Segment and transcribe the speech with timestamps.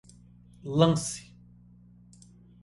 [0.79, 1.11] lance